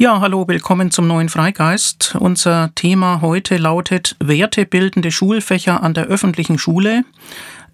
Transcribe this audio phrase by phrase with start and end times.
[0.00, 2.14] Ja, hallo, willkommen zum neuen Freigeist.
[2.20, 7.02] Unser Thema heute lautet Wertebildende Schulfächer an der öffentlichen Schule,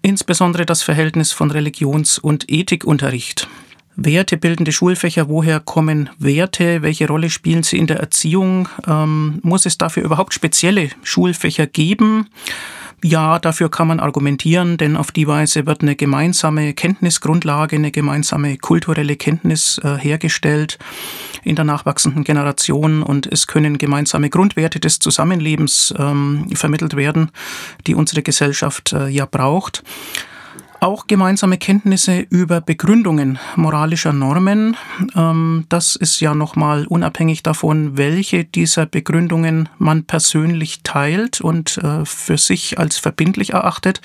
[0.01, 3.47] insbesondere das Verhältnis von Religions- und Ethikunterricht.
[3.95, 8.69] Wertebildende Schulfächer, woher kommen Werte, welche Rolle spielen sie in der Erziehung?
[8.87, 12.27] Ähm, muss es dafür überhaupt spezielle Schulfächer geben?
[13.03, 18.57] Ja, dafür kann man argumentieren, denn auf die Weise wird eine gemeinsame Kenntnisgrundlage, eine gemeinsame
[18.57, 20.79] kulturelle Kenntnis äh, hergestellt
[21.43, 27.29] in der nachwachsenden Generation und es können gemeinsame Grundwerte des Zusammenlebens ähm, vermittelt werden,
[27.85, 29.83] die unsere Gesellschaft äh, ja braucht
[30.79, 34.77] auch gemeinsame Kenntnisse über Begründungen moralischer Normen.
[35.15, 42.05] Ähm, das ist ja nochmal unabhängig davon, welche dieser Begründungen man persönlich teilt und äh,
[42.05, 44.01] für sich als verbindlich erachtet.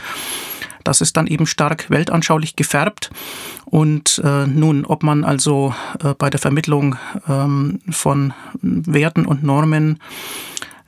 [0.85, 3.11] Das ist dann eben stark weltanschaulich gefärbt.
[3.67, 6.97] Und äh, nun, ob man also äh, bei der Vermittlung
[7.29, 8.33] ähm, von
[8.63, 9.99] Werten und Normen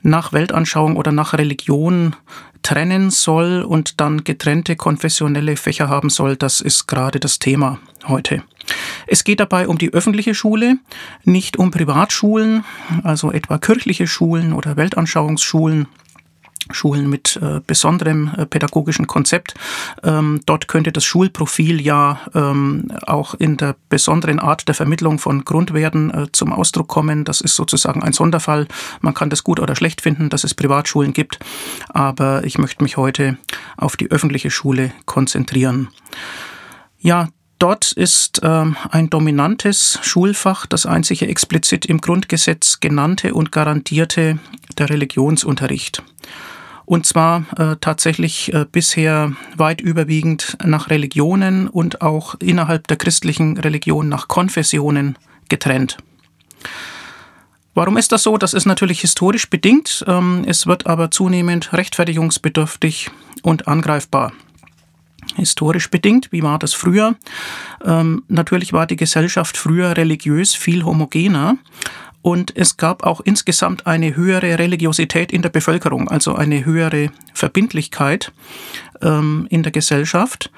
[0.02, 2.16] nach Weltanschauung oder nach Religion
[2.62, 8.42] trennen soll und dann getrennte konfessionelle Fächer haben soll, das ist gerade das Thema heute.
[9.06, 10.78] Es geht dabei um die öffentliche Schule,
[11.24, 12.64] nicht um Privatschulen,
[13.02, 15.88] also etwa kirchliche Schulen oder Weltanschauungsschulen
[16.70, 19.54] Schulen mit äh, besonderem äh, pädagogischen Konzept.
[20.02, 25.44] Ähm, dort könnte das Schulprofil ja ähm, auch in der besonderen Art der Vermittlung von
[25.44, 27.24] Grundwerten äh, zum Ausdruck kommen.
[27.24, 28.66] Das ist sozusagen ein Sonderfall.
[29.00, 31.38] Man kann das gut oder schlecht finden, dass es Privatschulen gibt,
[31.88, 33.36] aber ich möchte mich heute
[33.76, 35.88] auf die öffentliche Schule konzentrieren.
[36.98, 37.28] Ja,
[37.62, 44.40] Dort ist ähm, ein dominantes Schulfach, das einzige explizit im Grundgesetz genannte und garantierte,
[44.78, 46.02] der Religionsunterricht.
[46.86, 53.56] Und zwar äh, tatsächlich äh, bisher weit überwiegend nach Religionen und auch innerhalb der christlichen
[53.56, 55.16] Religion nach Konfessionen
[55.48, 55.98] getrennt.
[57.74, 58.38] Warum ist das so?
[58.38, 60.04] Das ist natürlich historisch bedingt.
[60.08, 63.12] Ähm, es wird aber zunehmend rechtfertigungsbedürftig
[63.44, 64.32] und angreifbar.
[65.36, 67.14] Historisch bedingt, wie war das früher?
[67.84, 71.56] Ähm, natürlich war die Gesellschaft früher religiös viel homogener
[72.22, 78.32] und es gab auch insgesamt eine höhere Religiosität in der Bevölkerung, also eine höhere Verbindlichkeit
[79.02, 80.50] ähm, in der Gesellschaft.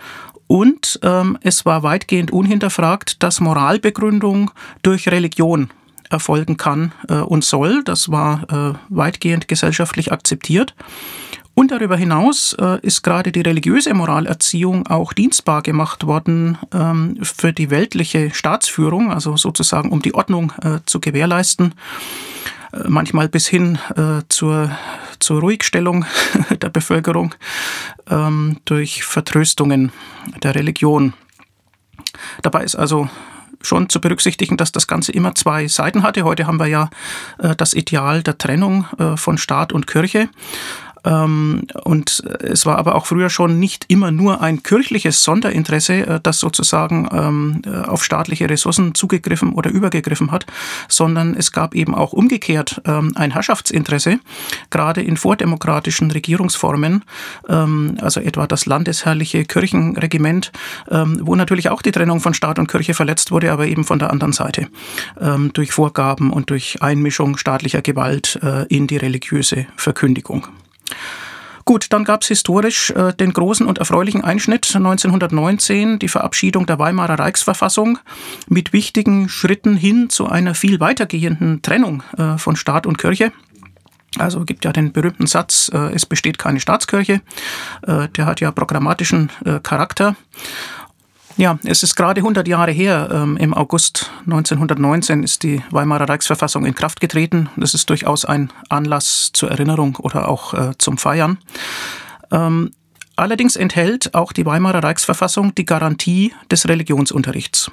[0.47, 4.51] Und ähm, es war weitgehend unhinterfragt, dass Moralbegründung
[4.83, 5.71] durch Religion
[6.11, 7.83] erfolgen kann äh, und soll.
[7.83, 10.75] Das war äh, weitgehend gesellschaftlich akzeptiert.
[11.55, 17.53] Und darüber hinaus äh, ist gerade die religiöse Moralerziehung auch dienstbar gemacht worden ähm, für
[17.53, 21.75] die weltliche Staatsführung, also sozusagen um die Ordnung äh, zu gewährleisten,
[22.73, 24.73] äh, manchmal bis hin äh, zur,
[25.21, 26.05] zur Ruhigstellung
[26.61, 27.37] der Bevölkerung
[28.11, 29.93] ähm, durch Vertröstungen
[30.43, 31.15] der Religion.
[32.43, 33.09] Dabei ist also
[33.65, 36.25] schon zu berücksichtigen, dass das Ganze immer zwei Seiten hatte.
[36.25, 36.91] Heute haben wir ja
[37.39, 40.29] äh, das Ideal der Trennung äh, von Staat und Kirche.
[41.05, 46.21] Ähm, und es war aber auch früher schon nicht immer nur ein kirchliches Sonderinteresse, äh,
[46.23, 50.47] das sozusagen ähm, äh, auf staatliche Ressourcen zugegriffen oder übergegriffen hat,
[50.89, 54.19] sondern es gab eben auch umgekehrt ähm, ein Herrschaftsinteresse,
[54.71, 57.05] gerade in vordemokratischen Regierungsformen,
[57.47, 60.53] also etwa das landesherrliche Kirchenregiment,
[60.91, 64.11] wo natürlich auch die Trennung von Staat und Kirche verletzt wurde, aber eben von der
[64.11, 64.69] anderen Seite
[65.53, 70.47] durch Vorgaben und durch Einmischung staatlicher Gewalt äh, in die religiöse Verkündigung.
[71.67, 76.79] Gut, dann gab es historisch äh, den großen und erfreulichen Einschnitt 1919, die Verabschiedung der
[76.79, 77.99] Weimarer Reichsverfassung
[78.49, 83.33] mit wichtigen Schritten hin zu einer viel weitergehenden Trennung äh, von Staat und Kirche.
[84.19, 87.23] Also gibt ja den berühmten Satz, äh, es besteht keine Staatskirche.
[87.87, 90.17] Äh, der hat ja programmatischen äh, Charakter.
[91.37, 93.09] Ja, es ist gerade 100 Jahre her.
[93.13, 97.49] Ähm, Im August 1919 ist die Weimarer Reichsverfassung in Kraft getreten.
[97.57, 101.39] Das ist durchaus ein Anlass zur Erinnerung oder auch äh, zum Feiern.
[102.31, 102.71] Ähm,
[103.17, 107.71] allerdings enthält auch die Weimarer Reichsverfassung die Garantie des Religionsunterrichts.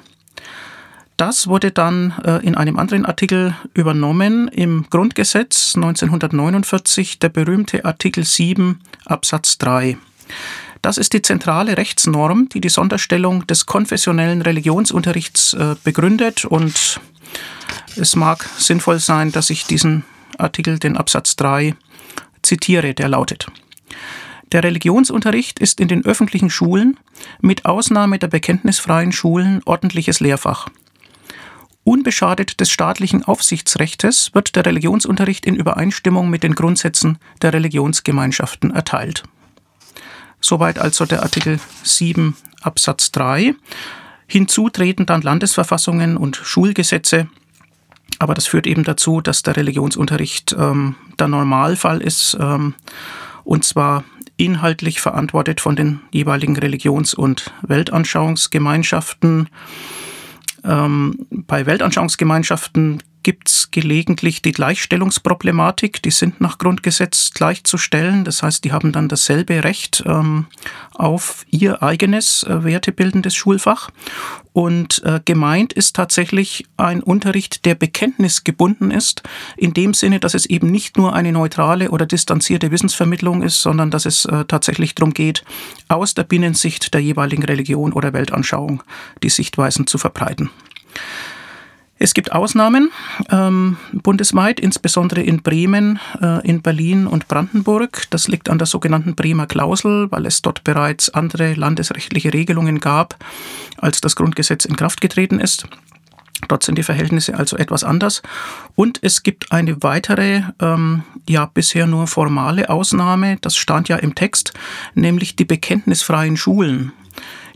[1.16, 8.24] Das wurde dann äh, in einem anderen Artikel übernommen im Grundgesetz 1949, der berühmte Artikel
[8.24, 9.98] 7 Absatz 3.
[10.82, 16.44] Das ist die zentrale Rechtsnorm, die die Sonderstellung des konfessionellen Religionsunterrichts äh, begründet.
[16.44, 17.00] Und
[17.96, 20.04] es mag sinnvoll sein, dass ich diesen
[20.38, 21.76] Artikel, den Absatz 3,
[22.42, 23.46] zitiere, der lautet.
[24.50, 26.98] Der Religionsunterricht ist in den öffentlichen Schulen,
[27.40, 30.68] mit Ausnahme der bekenntnisfreien Schulen, ordentliches Lehrfach.
[31.84, 39.22] Unbeschadet des staatlichen Aufsichtsrechtes wird der Religionsunterricht in Übereinstimmung mit den Grundsätzen der Religionsgemeinschaften erteilt.
[40.42, 43.54] Soweit also der Artikel 7 Absatz 3.
[44.26, 47.28] Hinzu treten dann Landesverfassungen und Schulgesetze,
[48.18, 52.74] Aber das führt eben dazu, dass der Religionsunterricht ähm, der Normalfall ist, ähm,
[53.44, 54.04] und zwar
[54.36, 59.48] inhaltlich verantwortet von den jeweiligen Religions- und Weltanschauungsgemeinschaften.
[60.64, 66.02] Ähm, bei Weltanschauungsgemeinschaften gibt es gelegentlich die Gleichstellungsproblematik.
[66.02, 68.24] Die sind nach Grundgesetz gleichzustellen.
[68.24, 70.46] Das heißt, die haben dann dasselbe Recht ähm,
[70.94, 73.90] auf ihr eigenes äh, wertebildendes Schulfach.
[74.52, 79.22] Und äh, gemeint ist tatsächlich ein Unterricht, der bekenntnisgebunden ist,
[79.56, 83.90] in dem Sinne, dass es eben nicht nur eine neutrale oder distanzierte Wissensvermittlung ist, sondern
[83.90, 85.44] dass es äh, tatsächlich darum geht,
[85.88, 88.82] aus der Binnensicht der jeweiligen Religion oder Weltanschauung
[89.22, 90.50] die Sichtweisen zu verbreiten.
[92.02, 92.90] Es gibt Ausnahmen
[93.30, 98.08] ähm, bundesweit, insbesondere in Bremen, äh, in Berlin und Brandenburg.
[98.10, 103.24] Das liegt an der sogenannten Bremer Klausel, weil es dort bereits andere landesrechtliche Regelungen gab,
[103.76, 105.68] als das Grundgesetz in Kraft getreten ist.
[106.48, 108.20] Dort sind die Verhältnisse also etwas anders.
[108.74, 114.16] Und es gibt eine weitere, ähm, ja bisher nur formale Ausnahme, das stand ja im
[114.16, 114.54] Text,
[114.96, 116.90] nämlich die bekenntnisfreien Schulen.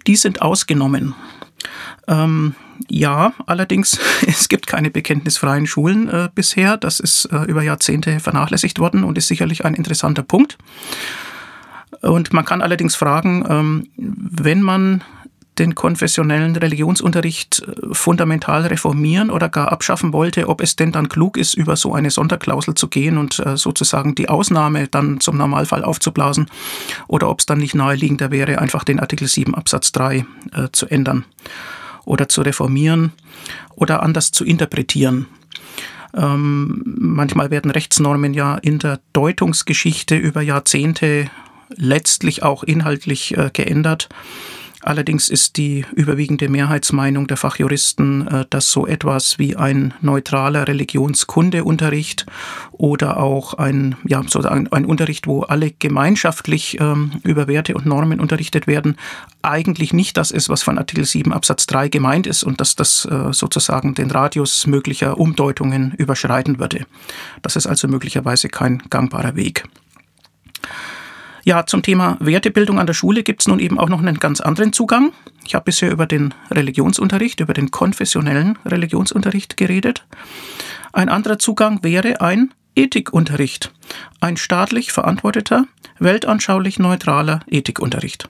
[0.06, 1.16] Die sind ausgenommen.
[2.06, 2.54] Ähm,
[2.88, 6.76] ja, allerdings, es gibt keine bekenntnisfreien Schulen äh, bisher.
[6.76, 10.58] Das ist äh, über Jahrzehnte vernachlässigt worden und ist sicherlich ein interessanter Punkt.
[12.02, 15.02] Und man kann allerdings fragen, ähm, wenn man
[15.58, 21.36] den konfessionellen Religionsunterricht äh, fundamental reformieren oder gar abschaffen wollte, ob es denn dann klug
[21.36, 25.84] ist, über so eine Sonderklausel zu gehen und äh, sozusagen die Ausnahme dann zum Normalfall
[25.84, 26.50] aufzublasen
[27.08, 30.24] oder ob es dann nicht naheliegender wäre, einfach den Artikel 7 Absatz 3 äh,
[30.72, 31.24] zu ändern
[32.06, 33.12] oder zu reformieren
[33.74, 35.26] oder anders zu interpretieren.
[36.14, 41.30] Ähm, manchmal werden Rechtsnormen ja in der Deutungsgeschichte über Jahrzehnte
[41.68, 44.08] letztlich auch inhaltlich äh, geändert.
[44.86, 52.24] Allerdings ist die überwiegende Mehrheitsmeinung der Fachjuristen, äh, dass so etwas wie ein neutraler Religionskundeunterricht
[52.70, 58.20] oder auch ein, ja, sozusagen ein Unterricht, wo alle gemeinschaftlich ähm, über Werte und Normen
[58.20, 58.96] unterrichtet werden,
[59.42, 63.06] eigentlich nicht das ist, was von Artikel 7 Absatz 3 gemeint ist und dass das
[63.06, 66.86] äh, sozusagen den Radius möglicher Umdeutungen überschreiten würde.
[67.42, 69.64] Das ist also möglicherweise kein gangbarer Weg.
[71.46, 74.40] Ja, zum Thema Wertebildung an der Schule gibt es nun eben auch noch einen ganz
[74.40, 75.12] anderen Zugang.
[75.46, 80.04] Ich habe bisher über den Religionsunterricht, über den konfessionellen Religionsunterricht geredet.
[80.92, 83.72] Ein anderer Zugang wäre ein Ethikunterricht,
[84.18, 85.66] ein staatlich verantworteter,
[86.00, 88.28] weltanschaulich neutraler Ethikunterricht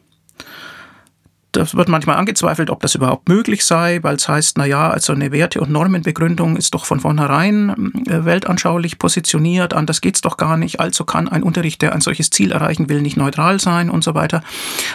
[1.57, 5.33] das wird manchmal angezweifelt, ob das überhaupt möglich sei, weil es heißt, naja, also eine
[5.33, 10.57] Werte- und Normenbegründung ist doch von vornherein äh, weltanschaulich positioniert, anders geht es doch gar
[10.57, 14.05] nicht, also kann ein Unterricht, der ein solches Ziel erreichen will, nicht neutral sein und
[14.05, 14.43] so weiter.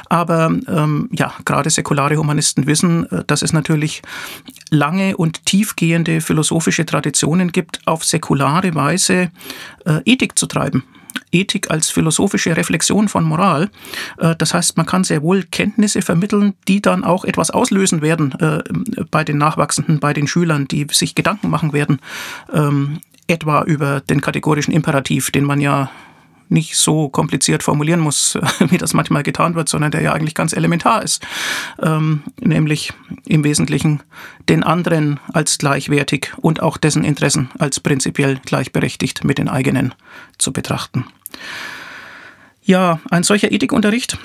[0.07, 4.01] Aber ähm, ja, gerade säkulare Humanisten wissen, äh, dass es natürlich
[4.69, 9.31] lange und tiefgehende philosophische Traditionen gibt, auf säkulare Weise
[9.85, 10.83] äh, Ethik zu treiben.
[11.31, 13.69] Ethik als philosophische Reflexion von Moral.
[14.17, 18.33] Äh, das heißt, man kann sehr wohl Kenntnisse vermitteln, die dann auch etwas auslösen werden
[18.39, 18.63] äh,
[19.09, 21.99] bei den Nachwachsenden, bei den Schülern, die sich Gedanken machen werden,
[22.53, 25.89] ähm, etwa über den kategorischen Imperativ, den man ja
[26.51, 28.37] nicht so kompliziert formulieren muss,
[28.69, 31.25] wie das manchmal getan wird, sondern der ja eigentlich ganz elementar ist.
[31.81, 32.93] Ähm, nämlich
[33.25, 34.03] im Wesentlichen
[34.49, 39.93] den anderen als gleichwertig und auch dessen Interessen als prinzipiell gleichberechtigt mit den eigenen
[40.37, 41.05] zu betrachten.
[42.63, 44.19] Ja, ein solcher Ethikunterricht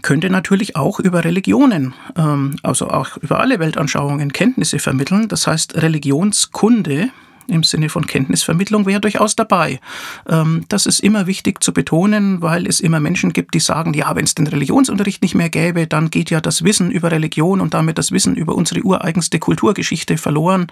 [0.00, 5.28] könnte natürlich auch über Religionen, ähm, also auch über alle Weltanschauungen Kenntnisse vermitteln.
[5.28, 7.10] Das heißt, Religionskunde
[7.46, 9.80] im Sinne von Kenntnisvermittlung wäre durchaus dabei.
[10.28, 14.14] Ähm, das ist immer wichtig zu betonen, weil es immer Menschen gibt, die sagen, ja,
[14.14, 17.74] wenn es den Religionsunterricht nicht mehr gäbe, dann geht ja das Wissen über Religion und
[17.74, 20.66] damit das Wissen über unsere ureigenste Kulturgeschichte verloren.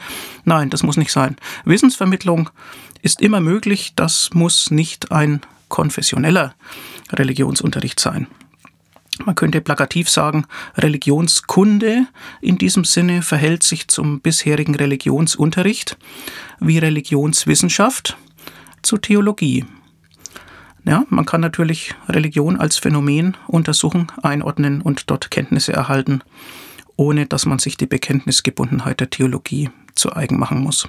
[0.45, 1.37] Nein, das muss nicht sein.
[1.65, 2.51] Wissensvermittlung
[3.03, 6.55] ist immer möglich, das muss nicht ein konfessioneller
[7.13, 8.27] Religionsunterricht sein.
[9.25, 10.47] Man könnte plakativ sagen,
[10.77, 12.07] Religionskunde
[12.41, 15.97] in diesem Sinne verhält sich zum bisherigen Religionsunterricht
[16.59, 18.17] wie Religionswissenschaft
[18.83, 19.65] zu Theologie.
[20.85, 26.23] Ja, man kann natürlich Religion als Phänomen untersuchen, einordnen und dort Kenntnisse erhalten,
[26.97, 30.89] ohne dass man sich die Bekenntnisgebundenheit der Theologie zu eigen machen muss.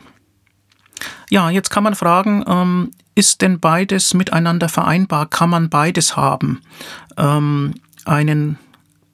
[1.30, 5.26] Ja, jetzt kann man fragen, ähm, ist denn beides miteinander vereinbar?
[5.26, 6.62] Kann man beides haben?
[8.06, 8.58] Einen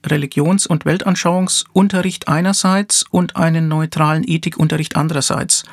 [0.06, 5.64] Religions- und Weltanschauungsunterricht einerseits und einen neutralen Ethikunterricht andererseits.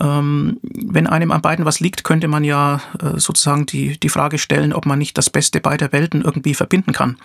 [0.00, 4.38] Ähm, wenn einem an beiden was liegt, könnte man ja äh, sozusagen die, die Frage
[4.38, 7.16] stellen, ob man nicht das Beste beider Welten irgendwie verbinden kann.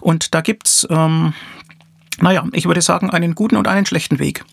[0.00, 1.34] Und da gibt's, ähm,
[2.20, 4.44] naja, ich würde sagen, einen guten und einen schlechten Weg.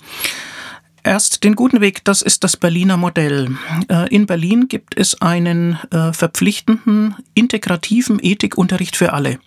[1.03, 3.57] Erst den guten Weg, das ist das Berliner Modell.
[3.89, 9.39] Äh, in Berlin gibt es einen äh, verpflichtenden, integrativen Ethikunterricht für alle.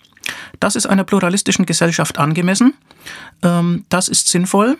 [0.59, 2.73] Das ist einer pluralistischen Gesellschaft angemessen.
[3.41, 4.77] Ähm, das ist sinnvoll.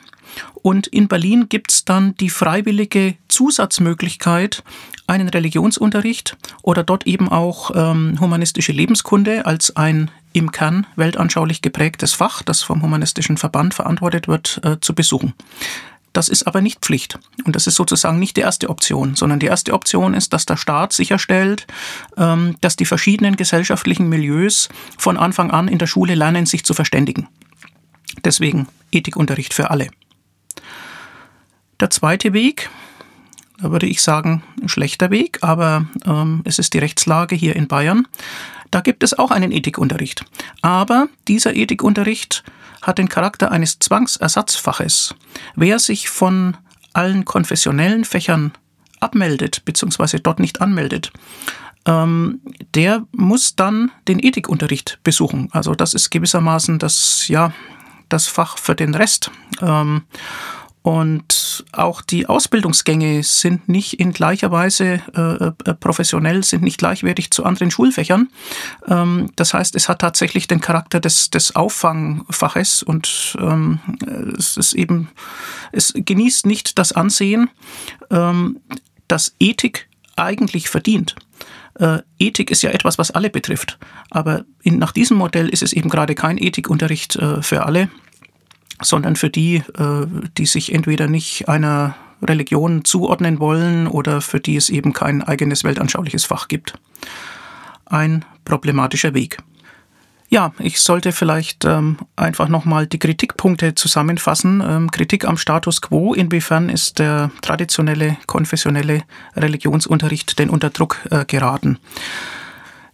[0.61, 4.63] Und in Berlin gibt es dann die freiwillige Zusatzmöglichkeit,
[5.07, 12.13] einen Religionsunterricht oder dort eben auch ähm, humanistische Lebenskunde als ein im Kern weltanschaulich geprägtes
[12.13, 15.33] Fach, das vom Humanistischen Verband verantwortet wird, äh, zu besuchen.
[16.15, 17.19] Das ist aber nicht Pflicht.
[17.43, 20.55] Und das ist sozusagen nicht die erste Option, sondern die erste Option ist, dass der
[20.55, 21.67] Staat sicherstellt,
[22.15, 26.73] ähm, dass die verschiedenen gesellschaftlichen Milieus von Anfang an in der Schule lernen, sich zu
[26.73, 27.27] verständigen.
[28.23, 29.89] Deswegen Ethikunterricht für alle.
[31.81, 32.69] Der zweite Weg,
[33.59, 37.67] da würde ich sagen, ein schlechter Weg, aber ähm, es ist die Rechtslage hier in
[37.67, 38.07] Bayern.
[38.71, 40.25] Da gibt es auch einen Ethikunterricht.
[40.61, 42.43] Aber dieser Ethikunterricht
[42.81, 45.15] hat den Charakter eines Zwangsersatzfaches.
[45.55, 46.57] Wer sich von
[46.93, 48.53] allen konfessionellen Fächern
[48.99, 50.19] abmeldet bzw.
[50.19, 51.11] dort nicht anmeldet,
[51.85, 52.41] ähm,
[52.73, 55.49] der muss dann den Ethikunterricht besuchen.
[55.51, 57.53] Also das ist gewissermaßen das, ja,
[58.09, 59.31] das Fach für den Rest.
[59.61, 60.03] Ähm,
[60.85, 67.31] und auch die Ausbildungsgänge sind nicht in gleicher Weise äh, äh, professionell, sind nicht gleichwertig
[67.31, 68.29] zu anderen Schulfächern.
[68.87, 73.79] Ähm, das heißt, es hat tatsächlich den Charakter des, des Auffangfaches und ähm,
[74.37, 75.09] es ist eben,
[75.71, 77.49] es genießt nicht das Ansehen,
[78.11, 78.59] ähm,
[79.07, 81.15] das Ethik eigentlich verdient.
[81.79, 83.79] Äh, Ethik ist ja etwas, was alle betrifft.
[84.11, 87.89] Aber in, nach diesem Modell ist es eben gerade kein Ethikunterricht äh, für alle,
[88.81, 90.05] sondern für die, äh,
[90.37, 95.63] die sich entweder nicht einer Religion zuordnen wollen oder für die es eben kein eigenes
[95.63, 96.73] weltanschauliches Fach gibt.
[97.85, 99.37] Ein problematischer Weg.
[100.29, 104.61] Ja, ich sollte vielleicht ähm, einfach nochmal die Kritikpunkte zusammenfassen.
[104.67, 109.03] Ähm, Kritik am Status quo, inwiefern ist der traditionelle konfessionelle
[109.35, 111.77] Religionsunterricht denn unter Druck äh, geraten?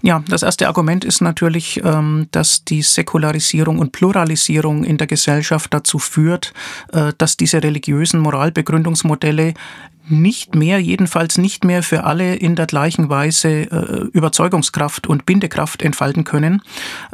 [0.03, 5.73] Ja, das erste Argument ist natürlich, ähm, dass die Säkularisierung und Pluralisierung in der Gesellschaft
[5.73, 6.53] dazu führt,
[6.91, 9.53] äh, dass diese religiösen Moralbegründungsmodelle
[10.09, 15.83] nicht mehr, jedenfalls nicht mehr für alle in der gleichen Weise äh, Überzeugungskraft und Bindekraft
[15.83, 16.63] entfalten können.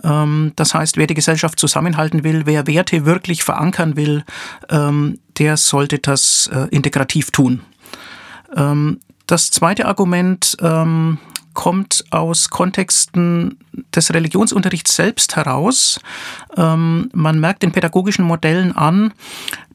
[0.04, 4.24] Ähm, das heißt, wer die Gesellschaft zusammenhalten will, wer Werte wirklich verankern will,
[4.70, 7.62] ähm, der sollte das äh, integrativ tun.
[9.28, 10.56] Das zweite Argument
[11.58, 13.58] kommt aus Kontexten
[13.96, 16.00] des Religionsunterrichts selbst heraus.
[16.56, 19.12] Ähm, man merkt den pädagogischen Modellen an,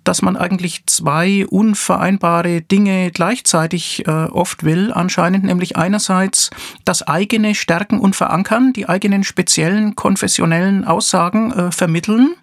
[0.05, 6.51] dass man eigentlich zwei unvereinbare Dinge gleichzeitig äh, oft will, anscheinend, nämlich einerseits
[6.85, 12.37] das eigene Stärken und Verankern, die eigenen speziellen konfessionellen Aussagen äh, vermitteln,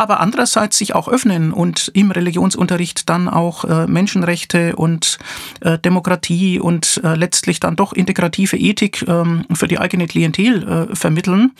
[0.00, 5.18] aber andererseits sich auch öffnen und im Religionsunterricht dann auch äh, Menschenrechte und
[5.60, 10.96] äh, Demokratie und äh, letztlich dann doch integrative Ethik ähm, für die eigene Klientel äh,
[10.96, 11.52] vermitteln.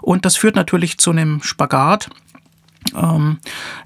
[0.00, 2.08] Und das führt natürlich zu einem Spagat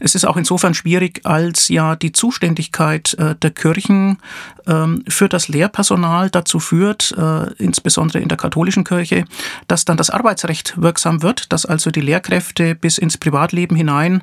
[0.00, 4.18] es ist auch insofern schwierig, als ja die Zuständigkeit äh, der Kirchen
[4.66, 9.24] ähm, für das Lehrpersonal dazu führt, äh, insbesondere in der katholischen Kirche,
[9.66, 14.22] dass dann das Arbeitsrecht wirksam wird, dass also die Lehrkräfte bis ins Privatleben hinein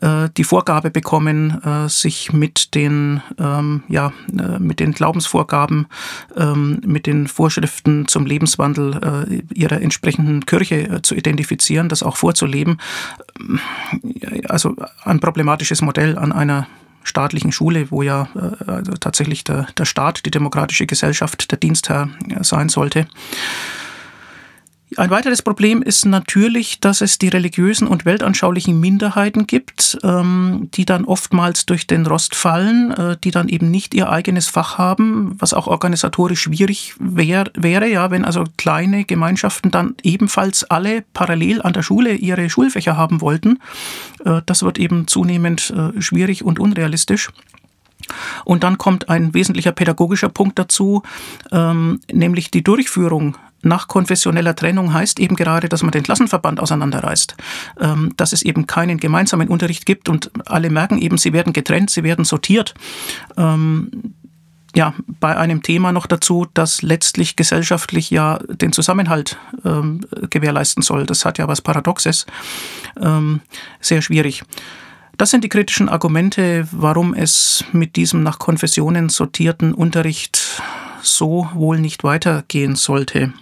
[0.00, 4.12] äh, die Vorgabe bekommen, sich mit den, ähm, ja,
[4.58, 5.86] mit den Glaubensvorgaben,
[6.84, 12.78] mit den Vorschriften zum Lebenswandel ihrer entsprechenden Kirche zu identifizieren, das auch vorzuleben
[14.48, 16.66] also ein problematisches Modell an einer
[17.04, 22.08] staatlichen Schule, wo ja äh, also tatsächlich der, der Staat, die demokratische Gesellschaft, der Dienstherr
[22.28, 23.06] äh, sein sollte.
[24.96, 30.86] Ein weiteres Problem ist natürlich, dass es die religiösen und weltanschaulichen Minderheiten gibt, ähm, die
[30.86, 35.36] dann oftmals durch den Rost fallen, äh, die dann eben nicht ihr eigenes Fach haben,
[35.38, 41.60] was auch organisatorisch schwierig wär, wäre, ja, wenn also kleine Gemeinschaften dann ebenfalls alle parallel
[41.60, 43.58] an der Schule ihre Schulfächer haben wollten.
[44.24, 47.30] Äh, das wird eben zunehmend äh, schwierig und unrealistisch.
[48.44, 51.02] Und dann kommt ein wesentlicher pädagogischer Punkt dazu,
[51.52, 57.36] ähm, nämlich die Durchführung nach konfessioneller Trennung heißt eben gerade, dass man den Klassenverband auseinanderreißt,
[57.80, 61.90] ähm, dass es eben keinen gemeinsamen Unterricht gibt und alle merken eben, sie werden getrennt,
[61.90, 62.74] sie werden sortiert.
[63.36, 64.14] Ähm,
[64.74, 71.06] ja, bei einem Thema noch dazu, das letztlich gesellschaftlich ja den Zusammenhalt ähm, gewährleisten soll.
[71.06, 72.26] Das hat ja was Paradoxes.
[73.00, 73.40] Ähm,
[73.80, 74.44] sehr schwierig.
[75.16, 80.60] Das sind die kritischen Argumente, warum es mit diesem nach Konfessionen sortierten Unterricht
[81.00, 83.32] so wohl nicht weitergehen sollte.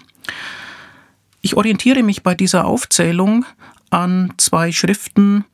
[1.40, 3.44] Ich orientiere mich bei dieser Aufzählung
[3.90, 5.44] an zwei Schriften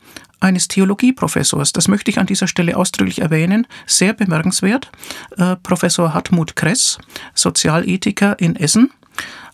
[0.41, 1.73] eines Theologieprofessors.
[1.73, 3.67] Das möchte ich an dieser Stelle ausdrücklich erwähnen.
[3.87, 4.91] Sehr bemerkenswert.
[5.37, 6.99] Äh, Professor Hartmut Kress,
[7.35, 8.91] Sozialethiker in Essen,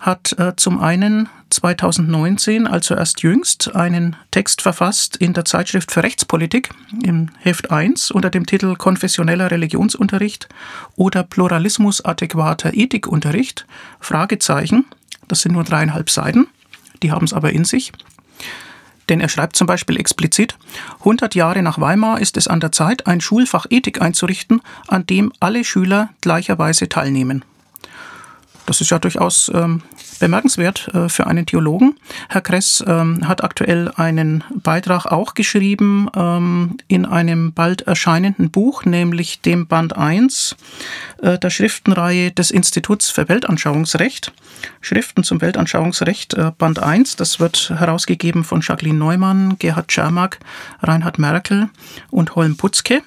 [0.00, 6.02] hat äh, zum einen 2019, also erst jüngst, einen Text verfasst in der Zeitschrift für
[6.02, 6.70] Rechtspolitik
[7.02, 10.49] im Heft 1 unter dem Titel Konfessioneller Religionsunterricht
[10.96, 13.66] oder Pluralismus adäquater Ethikunterricht.
[14.00, 14.85] Fragezeichen.
[15.28, 16.46] Das sind nur dreieinhalb Seiten.
[17.02, 17.92] Die haben es aber in sich.
[19.08, 20.56] Denn er schreibt zum Beispiel explizit,
[21.00, 25.32] 100 Jahre nach Weimar ist es an der Zeit, ein Schulfach Ethik einzurichten, an dem
[25.38, 27.44] alle Schüler gleicherweise teilnehmen.
[28.66, 29.82] Das ist ja durchaus ähm,
[30.18, 31.94] bemerkenswert äh, für einen Theologen.
[32.28, 38.85] Herr Kress ähm, hat aktuell einen Beitrag auch geschrieben ähm, in einem bald erscheinenden Buch,
[38.85, 40.56] nämlich dem Band 1
[41.23, 44.32] äh, der Schriftenreihe des Instituts für Weltanschauungsrecht.
[44.80, 47.16] Schriften zum Weltanschauungsrecht, äh, Band 1.
[47.16, 50.38] Das wird herausgegeben von Jacqueline Neumann, Gerhard Czermak,
[50.82, 51.70] Reinhard Merkel
[52.11, 53.02] und Holm Putzke.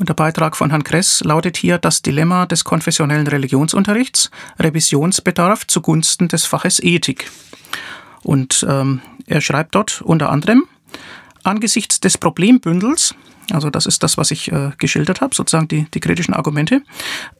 [0.00, 6.26] Und der Beitrag von Herrn Kress lautet hier das Dilemma des konfessionellen Religionsunterrichts, Revisionsbedarf zugunsten
[6.26, 7.30] des Faches Ethik.
[8.22, 10.64] Und ähm, er schreibt dort unter anderem,
[11.42, 13.14] angesichts des Problembündels,
[13.50, 16.80] also das ist das, was ich äh, geschildert habe, sozusagen die, die kritischen Argumente,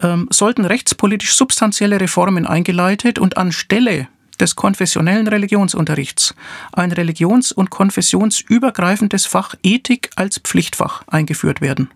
[0.02, 6.35] ähm, sollten rechtspolitisch substanzielle Reformen eingeleitet und anstelle des konfessionellen Religionsunterrichts
[6.73, 11.88] ein religions- und konfessionsübergreifendes Fach Ethik als Pflichtfach eingeführt werden.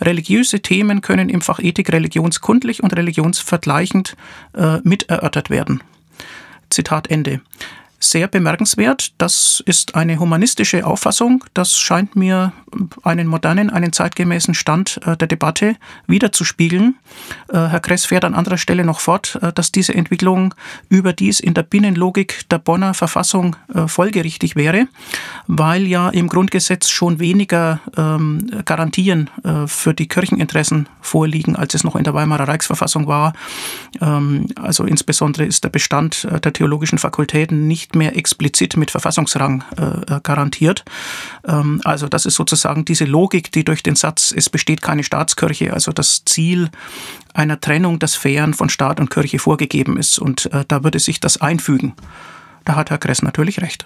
[0.00, 4.16] Religiöse Themen können im Fach Ethik religionskundlich und religionsvergleichend
[4.54, 5.82] äh, miterörtert werden.
[6.70, 7.40] Zitat Ende
[8.02, 9.12] sehr bemerkenswert.
[9.18, 11.44] Das ist eine humanistische Auffassung.
[11.54, 12.52] Das scheint mir
[13.02, 16.96] einen modernen, einen zeitgemäßen Stand äh, der Debatte wiederzuspiegeln.
[17.48, 20.54] Äh, Herr Kress fährt an anderer Stelle noch fort, äh, dass diese Entwicklung
[20.88, 23.56] überdies in der Binnenlogik der Bonner Verfassung
[23.86, 24.86] folgerichtig wäre,
[25.46, 29.30] weil ja im Grundgesetz schon weniger ähm, Garantien
[29.66, 33.32] für die Kircheninteressen vorliegen, als es noch in der Weimarer Reichsverfassung war.
[34.00, 40.20] Ähm, also insbesondere ist der Bestand der theologischen Fakultäten nicht mehr explizit mit Verfassungsrang äh,
[40.22, 40.84] garantiert.
[41.46, 45.72] Ähm, also das ist sozusagen diese Logik, die durch den Satz, es besteht keine Staatskirche,
[45.72, 46.70] also das Ziel
[47.34, 50.18] einer Trennung der Sphären von Staat und Kirche vorgegeben ist.
[50.18, 51.94] Und äh, da würde sich das einfügen.
[52.64, 53.84] Da hat Herr Kress natürlich recht.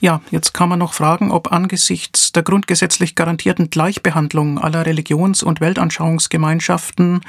[0.00, 5.60] Ja, jetzt kann man noch fragen, ob angesichts der grundgesetzlich garantierten Gleichbehandlung aller Religions- und
[5.60, 7.20] Weltanschauungsgemeinschaften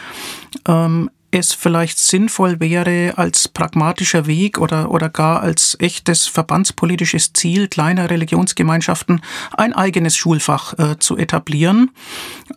[0.67, 7.67] ähm, es vielleicht sinnvoll wäre, als pragmatischer Weg oder, oder gar als echtes verbandspolitisches Ziel
[7.67, 9.21] kleiner Religionsgemeinschaften
[9.57, 11.91] ein eigenes Schulfach äh, zu etablieren.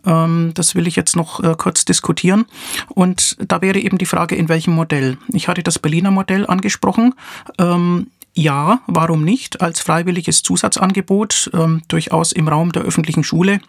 [0.05, 2.45] Ähm, das will ich jetzt noch äh, kurz diskutieren.
[2.89, 5.17] Und da wäre eben die Frage, in welchem Modell.
[5.29, 7.15] Ich hatte das Berliner Modell angesprochen.
[7.57, 9.61] Ähm, ja, warum nicht?
[9.61, 13.61] Als freiwilliges Zusatzangebot, ähm, durchaus im Raum der öffentlichen Schule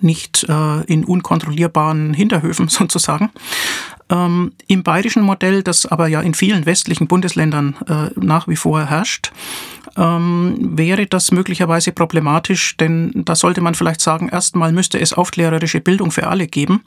[0.00, 3.30] nicht äh, in unkontrollierbaren Hinterhöfen sozusagen.
[4.10, 8.84] Ähm, Im bayerischen Modell, das aber ja in vielen westlichen Bundesländern äh, nach wie vor
[8.84, 9.32] herrscht,
[9.96, 15.80] ähm, wäre das möglicherweise problematisch, denn da sollte man vielleicht sagen, erstmal müsste es aufklärerische
[15.80, 16.82] Bildung für alle geben.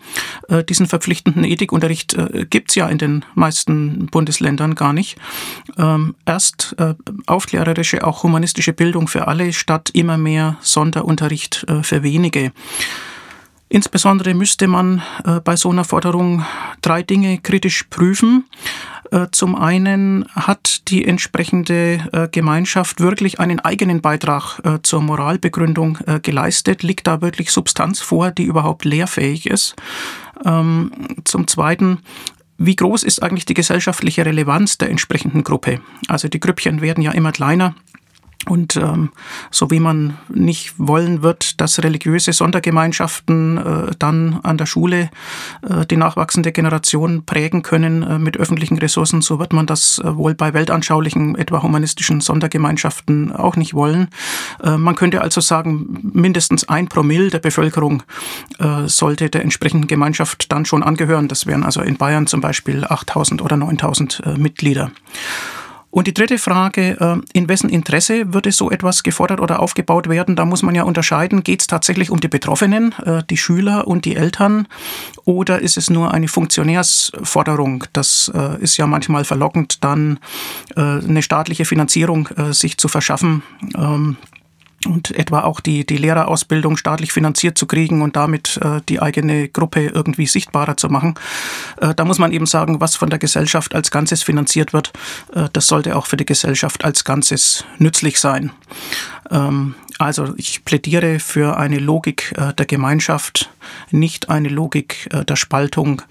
[0.49, 5.17] Äh, diesen verpflichtenden Ethikunterricht äh, gibt's ja in den meisten Bundesländern gar nicht.
[5.77, 12.03] Ähm, erst äh, aufklärerische, auch humanistische Bildung für alle, statt immer mehr Sonderunterricht äh, für
[12.03, 12.51] wenige.
[13.73, 16.45] Insbesondere müsste man äh, bei so einer Forderung
[16.83, 18.45] drei Dinge kritisch prüfen.
[19.09, 26.83] Äh, zum einen hat die entsprechende äh, Gemeinschaft wirklich einen eigenen Beitrag zur Moralbegründung geleistet.
[26.83, 29.75] Liegt da wirklich Substanz vor, die überhaupt lehrfähig ist?
[30.45, 30.91] Ähm,
[31.23, 31.99] zum Zweiten
[32.59, 35.81] wie groß ist eigentlich die gesellschaftliche Relevanz der entsprechenden Gruppe?
[36.07, 37.73] Also die Grüppchen werden ja immer kleiner.
[38.47, 39.12] Und ähm,
[39.51, 45.10] so wie man nicht wollen wird, dass religiöse Sondergemeinschaften äh, dann an der Schule
[45.62, 50.17] äh, die nachwachsende Generation prägen können äh, mit öffentlichen Ressourcen, so wird man das äh,
[50.17, 54.10] wohl bei weltanschaulichen, etwa humanistischen Sondergemeinschaften auch nicht wollen.
[54.62, 58.03] Äh, man könnte also sagen, mindestens ein Promille der Bevölkerung
[58.60, 61.29] äh, sollte der entsprechenden Gemeinschaft dann schon angehören.
[61.29, 64.91] Das wären also in Bayern zum Beispiel 8000 oder 9000 äh, Mitglieder.
[65.93, 70.36] Und die dritte Frage, äh, in wessen Interesse würde so etwas gefordert oder aufgebaut werden?
[70.36, 74.03] Da muss man ja unterscheiden, geht es tatsächlich um die Betroffenen, äh, die Schüler und
[74.06, 74.67] die Eltern,
[75.25, 77.84] oder ist es nur eine Funktionärsforderung?
[77.93, 80.19] Das äh, ist ja manchmal verlockend, dann
[80.75, 83.43] eine staatliche Finanzierung sich zu verschaffen
[83.75, 84.17] ähm,
[84.86, 89.50] und etwa auch die, die Lehrerausbildung staatlich finanziert zu kriegen und damit äh, die eigene
[89.50, 91.15] Gruppe irgendwie sichtbarer zu machen.
[91.82, 94.93] Äh, da muss man eben sagen, was von der Gesellschaft als Ganzes finanziert wird,
[95.34, 98.52] äh, das sollte auch für die Gesellschaft als Ganzes nützlich sein.
[99.32, 103.50] Ähm, Also ich plädiere für eine Logik äh, der Gemeinschaft,
[103.91, 106.02] nicht eine Logik äh, der Spaltung,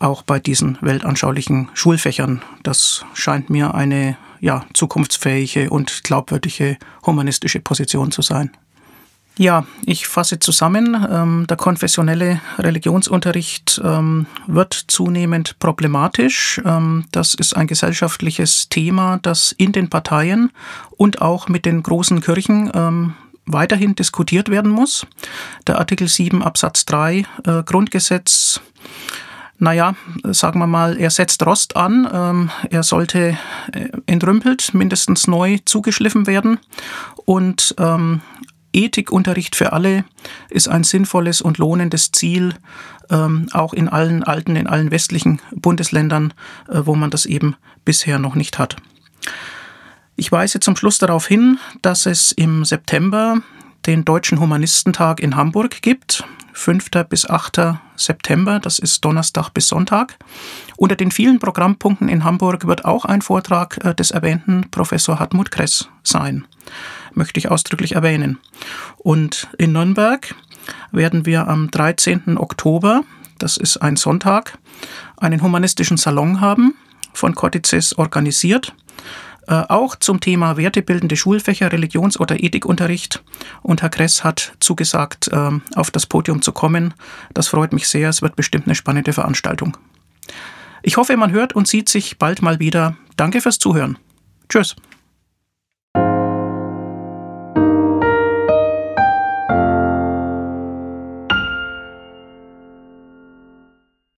[0.00, 2.42] auch bei diesen weltanschaulichen Schulfächern.
[2.62, 6.76] Das scheint mir eine ja, zukunftsfähige und glaubwürdige
[7.06, 8.50] humanistische Position zu sein.
[9.38, 11.06] Ja, ich fasse zusammen.
[11.10, 16.60] Ähm, der konfessionelle Religionsunterricht ähm, wird zunehmend problematisch.
[16.66, 20.50] Ähm, das ist ein gesellschaftliches Thema, das in den Parteien
[20.98, 23.14] und auch mit den großen Kirchen
[23.46, 25.06] weiterhin diskutiert werden muss.
[25.66, 28.60] Der Artikel 7 Absatz 3 äh, Grundgesetz
[29.62, 29.94] naja,
[30.24, 33.38] sagen wir mal, er setzt Rost an, ähm, er sollte
[33.72, 36.58] äh, entrümpelt, mindestens neu zugeschliffen werden
[37.26, 38.22] und ähm,
[38.72, 40.04] Ethikunterricht für alle
[40.50, 42.54] ist ein sinnvolles und lohnendes Ziel,
[43.08, 46.34] ähm, auch in allen alten, in allen westlichen Bundesländern,
[46.68, 48.76] äh, wo man das eben bisher noch nicht hat.
[50.16, 53.38] Ich weise zum Schluss darauf hin, dass es im September
[53.86, 56.24] den Deutschen Humanistentag in Hamburg gibt.
[56.52, 56.90] 5.
[57.08, 57.78] bis 8.
[57.96, 60.16] September, das ist Donnerstag bis Sonntag.
[60.76, 65.50] Unter den vielen Programmpunkten in Hamburg wird auch ein Vortrag äh, des erwähnten Professor Hartmut
[65.50, 66.46] Kress sein
[67.14, 68.38] möchte ich ausdrücklich erwähnen.
[68.98, 70.34] Und in Nürnberg
[70.90, 72.38] werden wir am 13.
[72.38, 73.02] Oktober,
[73.38, 74.58] das ist ein Sonntag,
[75.16, 76.74] einen humanistischen Salon haben,
[77.12, 78.74] von Cortices organisiert,
[79.48, 83.22] äh, auch zum Thema wertebildende Schulfächer, Religions- oder Ethikunterricht.
[83.62, 86.94] Und Herr Kress hat zugesagt, äh, auf das Podium zu kommen.
[87.34, 88.08] Das freut mich sehr.
[88.08, 89.76] Es wird bestimmt eine spannende Veranstaltung.
[90.82, 92.96] Ich hoffe, man hört und sieht sich bald mal wieder.
[93.16, 93.98] Danke fürs Zuhören.
[94.48, 94.76] Tschüss.